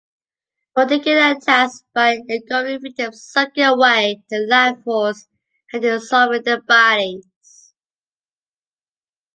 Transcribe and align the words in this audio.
Mordiggian 0.75 1.37
attacks 1.37 1.83
by 1.93 2.17
engulfing 2.27 2.79
victims, 2.81 3.21
sucking 3.23 3.63
away 3.65 4.23
their 4.31 4.47
life 4.47 4.83
force, 4.83 5.27
and 5.71 5.83
dissolving 5.83 6.41
their 6.41 6.59
bodies. 6.59 7.27